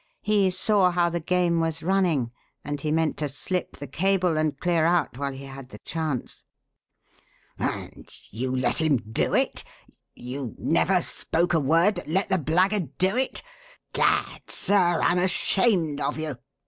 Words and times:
He 0.23 0.49
saw 0.49 0.89
how 0.89 1.09
the 1.09 1.19
game 1.19 1.59
was 1.59 1.83
running 1.83 2.31
and 2.63 2.81
he 2.81 2.91
meant 2.91 3.17
to 3.17 3.29
slip 3.29 3.77
the 3.77 3.85
cable 3.85 4.35
and 4.35 4.59
clear 4.59 4.83
out 4.83 5.15
while 5.19 5.31
he 5.31 5.45
had 5.45 5.69
the 5.69 5.77
chance." 5.77 6.43
"And 7.59 8.09
you 8.31 8.55
let 8.55 8.81
him 8.81 8.97
do 8.97 9.35
it? 9.35 9.63
you 10.15 10.55
never 10.57 11.03
spoke 11.03 11.53
a 11.53 11.59
word, 11.59 11.93
but 11.93 12.07
let 12.07 12.29
the 12.29 12.39
blackguard 12.39 12.97
do 12.97 13.15
it? 13.15 13.43
Gad, 13.93 14.41
sir, 14.49 14.73
I'm 15.03 15.19
ashamed 15.19 16.01
of 16.01 16.17
you!" 16.17 16.35